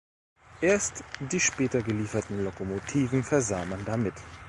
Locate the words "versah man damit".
3.23-4.15